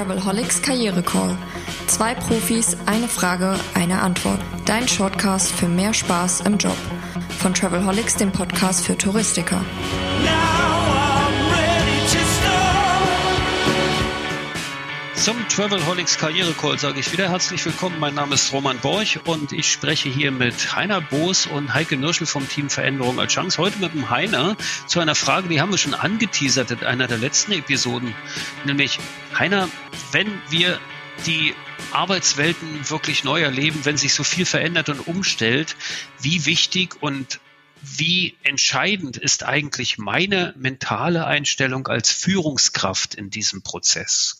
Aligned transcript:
Travelholics 0.00 0.62
Karriere 0.62 1.02
Call. 1.02 1.36
Zwei 1.86 2.14
Profis, 2.14 2.74
eine 2.86 3.06
Frage, 3.06 3.54
eine 3.74 4.00
Antwort. 4.00 4.40
Dein 4.64 4.88
Shortcast 4.88 5.52
für 5.52 5.68
mehr 5.68 5.92
Spaß 5.92 6.40
im 6.46 6.56
Job. 6.56 6.76
Von 7.38 7.52
Travelholics, 7.52 8.16
dem 8.16 8.32
Podcast 8.32 8.86
für 8.86 8.96
Touristiker. 8.96 9.60
Zum 15.20 15.36
Travelholics 15.48 16.16
Karriere 16.16 16.54
Call 16.54 16.78
sage 16.78 16.98
ich 16.98 17.12
wieder 17.12 17.28
herzlich 17.28 17.62
willkommen. 17.66 18.00
Mein 18.00 18.14
Name 18.14 18.36
ist 18.36 18.54
Roman 18.54 18.78
Borch 18.78 19.20
und 19.26 19.52
ich 19.52 19.70
spreche 19.70 20.08
hier 20.08 20.32
mit 20.32 20.74
Heiner 20.74 21.02
Boos 21.02 21.44
und 21.44 21.74
Heike 21.74 21.98
Nürschel 21.98 22.26
vom 22.26 22.48
Team 22.48 22.70
Veränderung 22.70 23.20
als 23.20 23.34
Chance. 23.34 23.58
Heute 23.58 23.80
mit 23.80 23.92
dem 23.92 24.08
Heiner 24.08 24.56
zu 24.86 24.98
einer 24.98 25.14
Frage, 25.14 25.50
die 25.50 25.60
haben 25.60 25.72
wir 25.72 25.76
schon 25.76 25.92
angeteasert 25.92 26.70
in 26.70 26.84
einer 26.84 27.06
der 27.06 27.18
letzten 27.18 27.52
Episoden. 27.52 28.14
Nämlich, 28.64 28.98
Heiner, 29.38 29.68
wenn 30.10 30.40
wir 30.48 30.80
die 31.26 31.54
Arbeitswelten 31.92 32.88
wirklich 32.88 33.22
neu 33.22 33.42
erleben, 33.42 33.80
wenn 33.84 33.98
sich 33.98 34.14
so 34.14 34.24
viel 34.24 34.46
verändert 34.46 34.88
und 34.88 35.06
umstellt, 35.06 35.76
wie 36.22 36.46
wichtig 36.46 37.02
und 37.02 37.40
wie 37.82 38.38
entscheidend 38.42 39.18
ist 39.18 39.44
eigentlich 39.44 39.98
meine 39.98 40.54
mentale 40.56 41.26
Einstellung 41.26 41.88
als 41.88 42.10
Führungskraft 42.10 43.14
in 43.14 43.28
diesem 43.28 43.60
Prozess? 43.60 44.39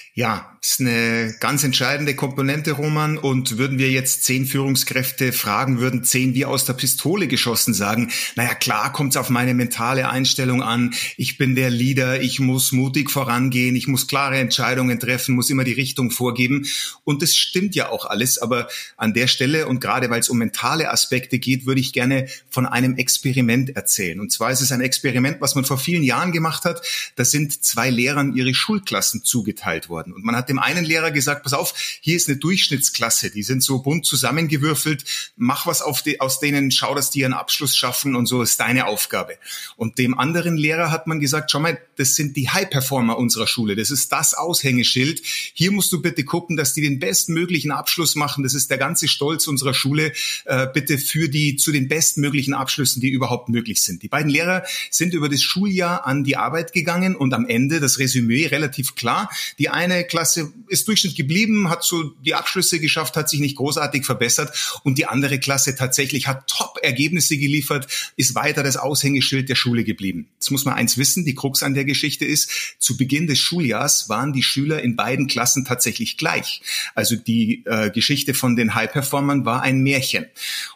Ja, 0.13 0.57
ist 0.61 0.81
eine 0.81 1.33
ganz 1.39 1.63
entscheidende 1.63 2.15
Komponente, 2.15 2.73
Roman. 2.73 3.17
Und 3.17 3.57
würden 3.57 3.79
wir 3.79 3.89
jetzt 3.89 4.25
zehn 4.25 4.45
Führungskräfte 4.45 5.31
fragen, 5.31 5.79
würden 5.79 6.03
zehn 6.03 6.35
wie 6.35 6.43
aus 6.43 6.65
der 6.65 6.73
Pistole 6.73 7.27
geschossen 7.27 7.73
sagen, 7.73 8.11
naja, 8.35 8.53
klar 8.53 8.91
kommt 8.91 9.13
es 9.13 9.17
auf 9.17 9.29
meine 9.29 9.53
mentale 9.53 10.09
Einstellung 10.09 10.61
an. 10.61 10.93
Ich 11.15 11.37
bin 11.37 11.55
der 11.55 11.69
Leader, 11.69 12.21
ich 12.21 12.41
muss 12.41 12.73
mutig 12.73 13.09
vorangehen, 13.09 13.77
ich 13.77 13.87
muss 13.87 14.07
klare 14.07 14.37
Entscheidungen 14.37 14.99
treffen, 14.99 15.33
muss 15.33 15.49
immer 15.49 15.63
die 15.63 15.71
Richtung 15.71 16.11
vorgeben. 16.11 16.67
Und 17.05 17.21
das 17.21 17.33
stimmt 17.33 17.73
ja 17.73 17.89
auch 17.89 18.05
alles. 18.05 18.37
Aber 18.37 18.67
an 18.97 19.13
der 19.13 19.27
Stelle 19.27 19.65
und 19.65 19.79
gerade 19.79 20.09
weil 20.09 20.19
es 20.19 20.29
um 20.29 20.39
mentale 20.39 20.91
Aspekte 20.91 21.39
geht, 21.39 21.65
würde 21.65 21.79
ich 21.79 21.93
gerne 21.93 22.27
von 22.49 22.65
einem 22.65 22.97
Experiment 22.97 23.77
erzählen. 23.77 24.19
Und 24.19 24.33
zwar 24.33 24.51
ist 24.51 24.61
es 24.61 24.73
ein 24.73 24.81
Experiment, 24.81 25.39
was 25.39 25.55
man 25.55 25.63
vor 25.63 25.77
vielen 25.77 26.03
Jahren 26.03 26.33
gemacht 26.33 26.65
hat. 26.65 26.85
Da 27.15 27.23
sind 27.23 27.63
zwei 27.63 27.89
Lehrern 27.89 28.35
ihre 28.35 28.53
Schulklassen 28.53 29.23
zugeteilt 29.23 29.87
worden 29.87 30.00
worden. 30.01 30.13
Und 30.13 30.23
man 30.23 30.35
hat 30.35 30.49
dem 30.49 30.59
einen 30.59 30.85
Lehrer 30.85 31.11
gesagt, 31.11 31.43
pass 31.43 31.53
auf, 31.53 31.73
hier 32.01 32.15
ist 32.15 32.27
eine 32.27 32.37
Durchschnittsklasse, 32.37 33.31
die 33.31 33.43
sind 33.43 33.63
so 33.63 33.79
bunt 33.79 34.05
zusammengewürfelt, 34.05 35.05
mach 35.35 35.65
was 35.65 35.83
die, 36.05 36.19
aus 36.19 36.39
denen, 36.39 36.71
schau, 36.71 36.95
dass 36.95 37.11
die 37.11 37.19
ihren 37.19 37.33
Abschluss 37.33 37.75
schaffen 37.75 38.15
und 38.15 38.25
so 38.25 38.41
ist 38.41 38.59
deine 38.59 38.87
Aufgabe. 38.87 39.37
Und 39.75 39.97
dem 39.97 40.17
anderen 40.17 40.57
Lehrer 40.57 40.91
hat 40.91 41.07
man 41.07 41.19
gesagt, 41.19 41.51
schau 41.51 41.59
mal, 41.59 41.79
das 41.97 42.15
sind 42.15 42.35
die 42.35 42.49
High-Performer 42.49 43.17
unserer 43.17 43.47
Schule, 43.47 43.75
das 43.75 43.91
ist 43.91 44.11
das 44.11 44.33
Aushängeschild. 44.33 45.21
Hier 45.53 45.71
musst 45.71 45.91
du 45.91 46.01
bitte 46.01 46.23
gucken, 46.23 46.57
dass 46.57 46.73
die 46.73 46.81
den 46.81 46.99
bestmöglichen 46.99 47.71
Abschluss 47.71 48.15
machen, 48.15 48.43
das 48.43 48.53
ist 48.53 48.69
der 48.69 48.77
ganze 48.77 49.07
Stolz 49.07 49.47
unserer 49.47 49.73
Schule, 49.73 50.13
äh, 50.45 50.67
bitte 50.73 50.97
für 50.97 51.29
die 51.29 51.55
zu 51.55 51.71
den 51.71 51.87
bestmöglichen 51.87 52.53
Abschlüssen, 52.53 53.01
die 53.01 53.09
überhaupt 53.09 53.49
möglich 53.49 53.83
sind. 53.83 54.03
Die 54.03 54.07
beiden 54.07 54.29
Lehrer 54.29 54.63
sind 54.89 55.13
über 55.13 55.29
das 55.29 55.41
Schuljahr 55.41 56.05
an 56.05 56.23
die 56.23 56.37
Arbeit 56.37 56.73
gegangen 56.73 57.15
und 57.15 57.33
am 57.33 57.45
Ende 57.45 57.79
das 57.79 57.99
Resümee 57.99 58.47
relativ 58.47 58.95
klar. 58.95 59.29
Die 59.59 59.69
eine 59.69 59.90
eine 59.91 60.05
Klasse 60.05 60.51
ist 60.67 60.87
Durchschnitt 60.87 61.15
geblieben, 61.15 61.69
hat 61.69 61.83
so 61.83 62.03
die 62.25 62.33
Abschlüsse 62.33 62.79
geschafft, 62.79 63.15
hat 63.15 63.29
sich 63.29 63.39
nicht 63.39 63.57
großartig 63.57 64.05
verbessert 64.05 64.81
und 64.83 64.97
die 64.97 65.05
andere 65.05 65.39
Klasse 65.39 65.75
tatsächlich 65.75 66.27
hat 66.27 66.47
Top-Ergebnisse 66.47 67.37
geliefert, 67.37 67.87
ist 68.15 68.35
weiter 68.35 68.63
das 68.63 68.77
Aushängeschild 68.77 69.49
der 69.49 69.55
Schule 69.55 69.83
geblieben. 69.83 70.27
Jetzt 70.35 70.51
muss 70.51 70.65
man 70.65 70.75
eins 70.75 70.97
wissen, 70.97 71.25
die 71.25 71.35
Krux 71.35 71.63
an 71.63 71.73
der 71.73 71.85
Geschichte 71.85 72.25
ist, 72.25 72.75
zu 72.79 72.97
Beginn 72.97 73.27
des 73.27 73.39
Schuljahrs 73.39 74.09
waren 74.09 74.33
die 74.33 74.43
Schüler 74.43 74.81
in 74.81 74.95
beiden 74.95 75.27
Klassen 75.27 75.65
tatsächlich 75.65 76.17
gleich. 76.17 76.61
Also 76.95 77.15
die 77.15 77.63
äh, 77.65 77.89
Geschichte 77.91 78.33
von 78.33 78.55
den 78.55 78.75
High-Performern 78.75 79.45
war 79.45 79.61
ein 79.61 79.81
Märchen. 79.81 80.25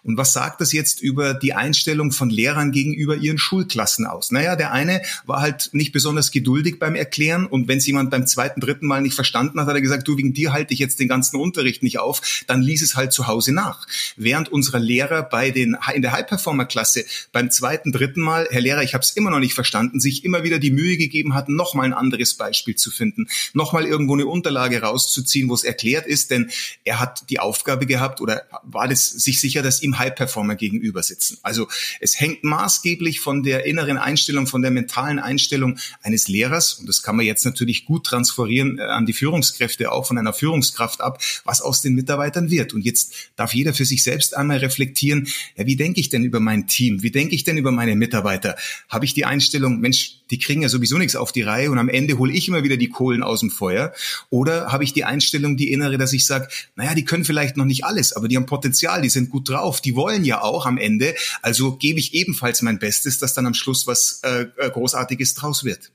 Und 0.04 0.18
was 0.18 0.34
sagt 0.34 0.62
das 0.62 0.74
jetzt 0.74 1.02
über 1.02 1.34
die 1.34 1.54
Einstellung 1.54 2.12
von 2.12 2.30
Lehrern 2.30 2.72
gegenüber 2.72 3.16
ihren 3.16 3.38
Schulklassen 3.38 4.06
aus? 4.06 4.32
Naja, 4.32 4.56
der 4.56 4.72
eine 4.72 5.02
war 5.26 5.42
halt 5.42 5.70
nicht 5.74 5.92
besonders 5.92 6.32
geduldig 6.32 6.80
beim 6.80 6.96
Erklären 6.96 7.46
und 7.46 7.68
wenn 7.68 7.78
es 7.78 7.88
jemand 7.88 8.12
beim 8.12 8.28
zweiten, 8.28 8.60
dritten 8.60 8.88
Mal 8.88 9.02
nicht 9.06 9.16
verstanden 9.16 9.60
hat, 9.60 9.68
hat 9.68 9.76
er 9.76 9.82
gesagt, 9.82 10.08
du, 10.08 10.18
wegen 10.18 10.34
dir 10.34 10.52
halte 10.52 10.74
ich 10.74 10.80
jetzt 10.80 11.00
den 11.00 11.08
ganzen 11.08 11.38
Unterricht 11.38 11.84
nicht 11.84 12.00
auf, 12.00 12.44
dann 12.48 12.62
lies 12.62 12.82
es 12.82 12.96
halt 12.96 13.14
zu 13.14 13.28
Hause 13.28 13.54
nach. 13.54 13.88
Während 14.18 14.52
unsere 14.52 14.80
Lehrer 14.80 15.24
bei 15.24 15.52
den, 15.52 15.78
in 15.94 16.02
der 16.02 16.12
High-Performer-Klasse 16.12 17.06
beim 17.32 17.50
zweiten, 17.52 17.92
dritten 17.92 18.22
Mal, 18.22 18.48
Herr 18.52 18.62
Lehrer, 18.62 18.84
ich 18.84 18.94
habe 18.94 19.04
es 19.04 19.12
immer 19.12 19.30
noch 19.30 19.40
nicht 19.40 19.54
verstanden, 19.54 20.00
sich 20.00 20.26
immer 20.26 20.44
wieder 20.44 20.60
die 20.60 20.72
Mühe 20.72 20.98
gegeben 20.98 21.34
hat, 21.34 21.50
nochmal 21.50 21.86
ein 21.86 21.94
anderes 21.94 22.34
Beispiel 22.34 22.76
zu 22.76 22.92
finden, 22.92 23.28
nochmal 23.54 23.86
irgendwo 23.86 24.14
eine 24.14 24.26
Unterlage 24.26 24.82
rauszuziehen, 24.82 25.50
wo 25.50 25.54
es 25.54 25.64
erklärt 25.64 26.08
ist, 26.08 26.32
denn 26.32 26.50
er 26.84 27.00
hat 27.00 27.30
die 27.30 27.40
Aufgabe 27.40 27.86
gehabt 27.86 28.22
oder 28.22 28.44
war 28.64 28.90
es 28.90 29.08
sich 29.10 29.40
sicher, 29.40 29.62
dass 29.62 29.82
ihm 29.82 29.98
High-Performer 30.00 30.56
gegenüber 30.56 31.04
sitzen. 31.04 31.38
Also 31.44 31.68
es 32.00 32.20
hängt 32.20 32.44
maßgeblich 32.44 33.20
von 33.20 33.44
der 33.44 33.66
inneren 33.66 33.98
Einstellung, 33.98 34.48
von 34.48 34.62
der 34.62 34.72
mentalen 34.72 35.20
Einstellung 35.20 35.78
eines 36.02 36.28
Lehrers, 36.28 36.74
und 36.74 36.88
das 36.88 37.04
kann 37.04 37.16
man 37.16 37.26
jetzt 37.26 37.46
natürlich 37.46 37.86
gut 37.86 38.06
transferieren 38.06 38.80
äh, 38.80 38.84
an 38.96 39.06
die 39.06 39.14
Führungskräfte 39.14 39.92
auch 39.92 40.08
von 40.08 40.18
einer 40.18 40.34
Führungskraft 40.34 41.02
ab, 41.02 41.22
was 41.44 41.62
aus 41.62 41.82
den 41.82 41.94
Mitarbeitern 41.94 42.50
wird. 42.50 42.74
Und 42.74 42.82
jetzt 42.82 43.14
darf 43.36 43.54
jeder 43.54 43.74
für 43.74 43.86
sich 43.86 44.04
selbst 44.04 44.36
einmal 44.36 44.58
reflektieren, 44.58 45.28
ja, 45.56 45.66
wie 45.66 45.76
denke 45.76 46.00
ich 46.00 46.10
denn 46.10 46.24
über 46.24 46.40
mein 46.40 46.68
Team? 46.68 47.04
Wie 47.04 47.12
denke 47.12 47.36
ich 47.36 47.44
denn 47.44 47.58
über 47.58 47.72
meine 47.72 47.96
Mitarbeiter? 47.96 48.56
Habe 48.90 49.06
ich 49.06 49.14
die 49.14 49.26
Einstellung, 49.26 49.80
Mensch, 49.80 50.20
die 50.32 50.40
kriegen 50.40 50.62
ja 50.62 50.70
sowieso 50.70 50.98
nichts 50.98 51.16
auf 51.16 51.32
die 51.32 51.42
Reihe 51.42 51.70
und 51.70 51.78
am 51.78 51.90
Ende 51.90 52.18
hole 52.18 52.34
ich 52.34 52.48
immer 52.48 52.64
wieder 52.64 52.78
die 52.78 52.90
Kohlen 52.90 53.24
aus 53.24 53.42
dem 53.42 53.52
Feuer? 53.52 53.94
Oder 54.30 54.72
habe 54.72 54.84
ich 54.84 54.94
die 54.94 55.04
Einstellung, 55.04 55.58
die 55.58 55.72
innere, 55.72 55.98
dass 55.98 56.14
ich 56.14 56.26
sage, 56.26 56.48
naja, 56.76 56.96
die 56.96 57.06
können 57.06 57.26
vielleicht 57.26 57.58
noch 57.58 57.66
nicht 57.66 57.86
alles, 57.86 58.14
aber 58.14 58.28
die 58.28 58.38
haben 58.38 58.46
Potenzial, 58.46 59.02
die 59.02 59.10
sind 59.10 59.30
gut 59.30 59.50
drauf, 59.50 59.82
die 59.82 59.96
wollen 59.96 60.26
ja 60.26 60.42
auch 60.42 60.66
am 60.66 60.78
Ende. 60.78 61.16
Also 61.42 61.76
gebe 61.76 62.00
ich 62.00 62.14
ebenfalls 62.14 62.62
mein 62.62 62.80
Bestes, 62.80 63.20
dass 63.20 63.34
dann 63.34 63.46
am 63.46 63.54
Schluss 63.54 63.88
was 63.88 64.22
äh, 64.24 64.48
äh 64.58 64.70
Großartiges 64.70 65.36
draus 65.36 65.64
wird. 65.64 65.92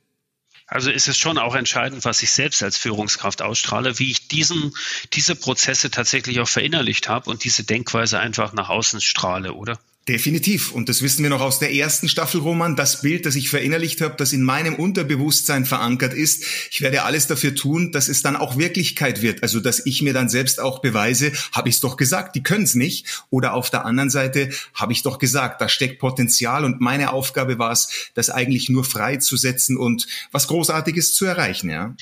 Also 0.71 0.93
ist 0.93 1.09
es 1.09 1.19
schon 1.19 1.37
auch 1.37 1.57
entscheidend, 1.57 2.05
was 2.05 2.23
ich 2.23 2.31
selbst 2.31 2.63
als 2.63 2.79
Führungskraft 2.79 3.43
ausstrahle, 3.43 3.99
wie 3.99 4.13
ich 4.13 4.29
diesen, 4.29 4.73
diese 5.13 5.35
Prozesse 5.35 5.91
tatsächlich 5.91 6.39
auch 6.39 6.49
verinnerlicht 6.49 7.09
habe 7.09 7.29
und 7.29 7.43
diese 7.43 7.65
Denkweise 7.65 8.21
einfach 8.21 8.53
nach 8.53 8.69
außen 8.69 9.01
strahle, 9.01 9.55
oder? 9.55 9.81
Definitiv. 10.11 10.73
Und 10.73 10.89
das 10.89 11.03
wissen 11.03 11.23
wir 11.23 11.31
noch 11.31 11.41
aus 11.41 11.61
der 11.61 11.73
ersten 11.73 12.09
Staffel, 12.09 12.41
Roman. 12.41 12.75
Das 12.75 13.01
Bild, 13.01 13.27
das 13.27 13.37
ich 13.37 13.49
verinnerlicht 13.49 14.01
habe, 14.01 14.17
das 14.17 14.33
in 14.33 14.43
meinem 14.43 14.75
Unterbewusstsein 14.75 15.65
verankert 15.65 16.15
ist. 16.15 16.43
Ich 16.73 16.81
werde 16.81 17.05
alles 17.05 17.29
dafür 17.29 17.55
tun, 17.55 17.93
dass 17.93 18.09
es 18.09 18.21
dann 18.21 18.35
auch 18.35 18.59
Wirklichkeit 18.59 19.23
wird. 19.23 19.45
Also, 19.45 19.61
dass 19.61 19.87
ich 19.87 20.03
mir 20.03 20.13
dann 20.13 20.29
selbst 20.29 20.59
auch 20.59 20.81
beweise, 20.81 21.31
habe 21.53 21.69
ich 21.69 21.77
es 21.77 21.81
doch 21.81 21.97
gesagt, 21.97 22.35
die 22.35 22.43
können 22.43 22.65
es 22.65 22.75
nicht. 22.75 23.23
Oder 23.31 23.55
auf 23.55 23.71
der 23.71 23.85
anderen 23.85 24.11
Seite 24.11 24.51
habe 24.75 24.93
ich 24.93 25.05
doch 25.05 25.21
gesagt, 25.21 25.61
da 25.61 25.69
steckt 25.69 26.01
Potenzial 26.01 26.65
und 26.65 26.81
meine 26.81 27.13
Aufgabe 27.13 27.61
war 27.61 27.71
es, 27.71 28.11
das 28.15 28.31
eigentlich 28.31 28.69
nur 28.69 28.83
freizusetzen 28.83 29.77
und 29.77 30.09
was 30.33 30.49
Großartiges 30.49 31.15
zu 31.15 31.25
erreichen. 31.25 31.71
Ja. 31.71 31.95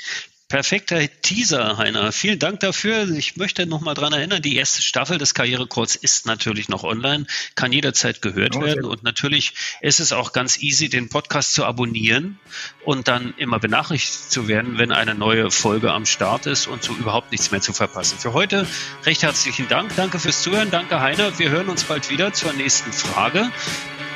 Perfekter 0.48 0.98
Teaser, 1.20 1.76
Heiner. 1.76 2.10
Vielen 2.10 2.38
Dank 2.38 2.60
dafür. 2.60 3.06
Ich 3.10 3.36
möchte 3.36 3.66
noch 3.66 3.82
mal 3.82 3.92
dran 3.92 4.14
erinnern, 4.14 4.40
die 4.40 4.56
erste 4.56 4.80
Staffel 4.80 5.18
des 5.18 5.34
Karrierecodes 5.34 5.94
ist 5.94 6.24
natürlich 6.24 6.70
noch 6.70 6.84
online, 6.84 7.26
kann 7.54 7.70
jederzeit 7.70 8.22
gehört 8.22 8.56
okay. 8.56 8.64
werden 8.64 8.86
und 8.86 9.02
natürlich 9.02 9.52
ist 9.82 10.00
es 10.00 10.12
auch 10.12 10.32
ganz 10.32 10.58
easy, 10.62 10.88
den 10.88 11.10
Podcast 11.10 11.52
zu 11.52 11.66
abonnieren 11.66 12.38
und 12.86 13.08
dann 13.08 13.34
immer 13.36 13.58
benachrichtigt 13.58 14.30
zu 14.32 14.48
werden, 14.48 14.78
wenn 14.78 14.90
eine 14.90 15.14
neue 15.14 15.50
Folge 15.50 15.92
am 15.92 16.06
Start 16.06 16.46
ist 16.46 16.66
und 16.66 16.82
so 16.82 16.94
überhaupt 16.94 17.30
nichts 17.30 17.50
mehr 17.50 17.60
zu 17.60 17.74
verpassen. 17.74 18.18
Für 18.18 18.32
heute 18.32 18.66
recht 19.04 19.22
herzlichen 19.22 19.68
Dank. 19.68 19.94
Danke 19.96 20.18
fürs 20.18 20.40
Zuhören. 20.40 20.70
Danke, 20.70 21.00
Heiner. 21.00 21.38
Wir 21.38 21.50
hören 21.50 21.68
uns 21.68 21.84
bald 21.84 22.08
wieder 22.08 22.32
zur 22.32 22.54
nächsten 22.54 22.90
Frage. 22.94 23.52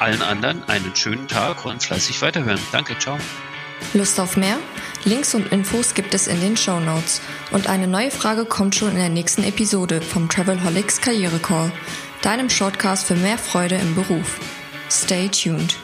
Allen 0.01 0.23
anderen 0.23 0.65
einen 0.65 0.97
schönen 0.97 1.29
Tag 1.29 1.67
und 1.67 1.83
fleißig 1.83 2.23
weiterhören. 2.23 2.61
Danke. 2.73 2.99
Ciao. 2.99 3.19
Lust 3.93 4.19
auf 4.19 4.39
mehr? 4.39 4.59
Links 5.05 5.35
und 5.35 5.51
Infos 5.51 5.95
gibt 5.95 6.15
es 6.15 6.29
in 6.29 6.41
den 6.41 6.57
Show 6.57 6.79
Notes. 6.79 7.21
Und 7.51 7.69
eine 7.69 7.89
neue 7.89 8.11
Frage 8.11 8.45
kommt 8.45 8.75
schon 8.75 8.91
in 8.93 8.97
der 8.97 9.09
nächsten 9.09 9.43
Episode 9.43 10.01
vom 10.01 10.29
Travelholics 10.29 11.01
Karriere 11.01 11.39
Call, 11.39 11.73
deinem 12.23 12.49
Shortcast 12.49 13.07
für 13.07 13.17
mehr 13.17 13.39
Freude 13.39 13.77
im 13.77 13.95
Beruf. 13.95 14.39
Stay 14.91 15.29
tuned. 15.29 15.77